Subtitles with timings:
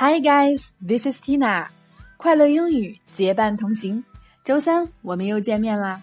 [0.00, 1.66] Hi guys, this is Tina。
[2.16, 4.04] 快乐英语结伴同行，
[4.44, 6.00] 周三我们又见面啦。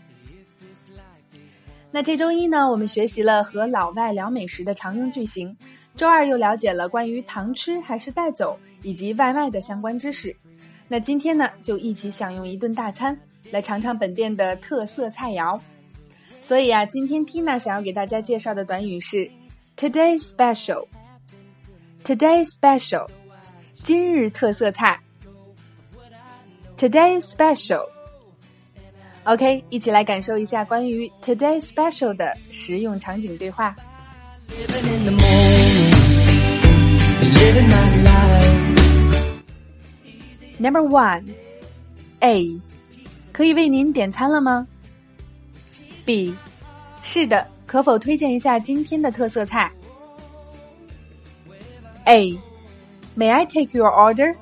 [1.92, 5.56] 那这周一呢，我们学习了和老外聊美食的常用句型。
[5.96, 10.36] 周二又了解了关于糖吃还是带走以及外卖的相关知识。
[10.90, 13.18] 那今天呢，就一起享用一顿大餐，
[13.50, 15.58] 来尝尝本店的特色菜肴。
[16.42, 19.32] 所以啊，今天 Tina 想要给大家介绍的短语是
[19.78, 20.86] Today Special。
[22.04, 23.08] Today Special。
[23.86, 25.00] 今日特色菜
[26.76, 27.86] ，Today Special。
[29.26, 33.76] OK，一起来感受一下关于 Today Special 的实用场景对话。
[40.58, 42.60] Number one，A，
[43.32, 44.68] 可以为您点餐了吗
[46.08, 46.36] ？B，
[47.04, 49.72] 是的，可否推荐一下今天的特色菜
[52.06, 52.36] ？A。
[53.16, 54.38] May I take your order?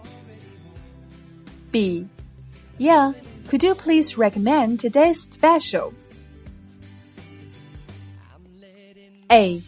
[1.72, 2.08] B.
[2.78, 3.14] Yeah,
[3.48, 5.94] could you please recommend today's special?
[9.32, 9.62] A.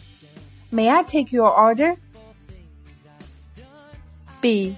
[0.72, 1.96] May I take your order?
[4.40, 4.76] B.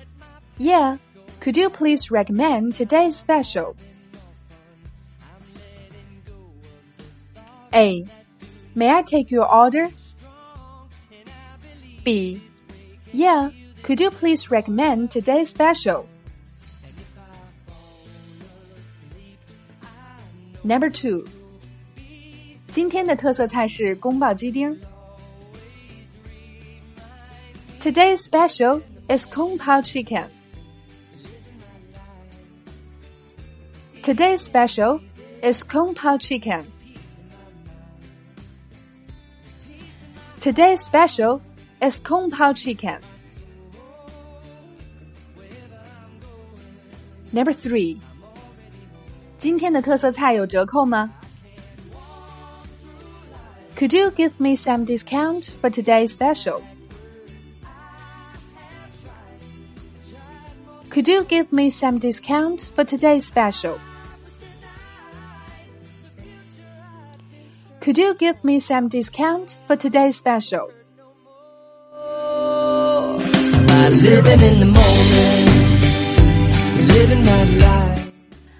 [0.58, 0.98] Yeah,
[1.40, 3.76] could you please recommend today's special?
[7.72, 8.04] A.
[8.74, 9.88] May I take your order?
[12.04, 12.40] B.
[13.12, 13.50] Yeah,
[13.81, 16.05] could you please recommend today's special?
[20.63, 21.25] Number two，
[22.69, 24.79] 今天的特色菜是宫保鸡丁。
[27.81, 30.29] Today's special is Kung Pao chicken.
[34.01, 35.01] Today's special
[35.41, 36.65] is Kung Pao chicken.
[40.39, 41.41] Today's special
[41.81, 42.99] is Kung Pao chicken.
[47.31, 47.97] Number three，
[49.37, 51.11] 今天的特色菜有折扣吗？
[53.75, 56.61] Could you give me some discount for today's special?
[60.89, 63.79] Could you give me some discount for today's special?
[67.81, 70.69] Could you give me some discount for today's special?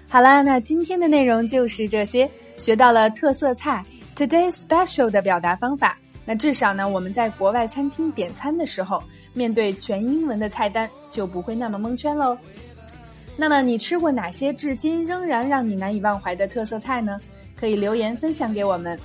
[0.09, 3.83] 好啦，那今天的内容就是这些，学到了特色菜
[4.15, 5.97] Today Special 的表达方法。
[6.25, 9.01] 那至少呢，我们在国外餐厅点餐的时候，
[9.33, 12.37] 面对全英文的菜单就不会那么蒙圈喽。
[13.35, 17.19] 那么你吃过哪些至今仍然让你难以忘怀的特色菜呢？
[17.55, 18.99] 可以留言分享给我们。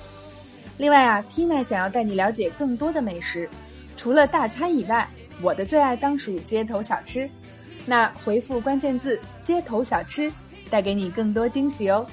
[0.77, 3.49] 另外啊，Tina 想要带你了解更多的美食，
[3.95, 5.07] 除了大餐以外，
[5.41, 7.29] 我的最爱当属街头小吃。
[7.85, 10.31] 那回复关键字“街头小吃”，
[10.69, 12.05] 带给你更多惊喜哦。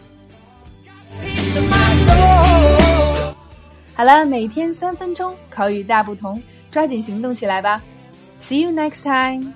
[3.95, 7.83] 好了，每天三分钟，口语大不同，抓紧行动起来吧
[8.41, 9.53] ！See you next time.